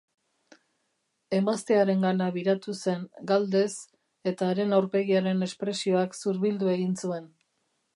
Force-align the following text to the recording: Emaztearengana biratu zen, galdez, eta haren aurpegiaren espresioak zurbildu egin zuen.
Emaztearengana 1.39 2.31
biratu 2.39 2.75
zen, 2.87 3.05
galdez, 3.33 3.69
eta 4.33 4.51
haren 4.51 4.75
aurpegiaren 4.81 5.51
espresioak 5.51 6.23
zurbildu 6.25 6.77
egin 6.79 7.03
zuen. 7.07 7.35